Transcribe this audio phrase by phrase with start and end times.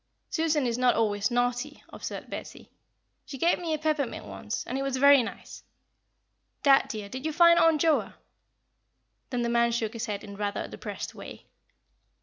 [0.31, 2.71] "Susan is not always naughty," observed Betty.
[3.23, 5.61] "She gave me a peppermint once, and it was very nice.
[6.63, 8.15] Dad, dear, did you find Aunt Joa?"
[9.29, 11.45] Then the man shook his head in rather a depressed way.